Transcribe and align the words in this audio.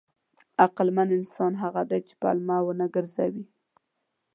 عقلمن 0.65 1.09
انسان 1.19 1.53
هغه 1.63 1.81
دی 1.89 1.99
چې 2.07 2.13
پلمه 2.21 2.57
ونه 2.63 2.87
ګرځوي. 2.95 3.45